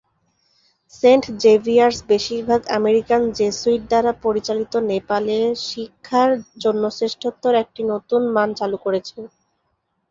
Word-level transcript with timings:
Saint 0.93 1.23
Xavier's, 1.43 1.97
বেশিরভাগ 2.09 2.61
American 2.79 3.21
Jesuit 3.39 3.81
দ্বারা 3.87 4.11
পরিচালিত, 4.25 4.73
নেপালে 4.91 5.37
শিক্ষার 5.67 6.31
জন্য 6.63 6.83
শ্রেষ্ঠত্বের 6.97 7.55
একটি 7.63 7.81
নতুন 7.93 8.21
মান 8.35 8.49
চালু 8.59 8.77
করেছে। 8.85 9.17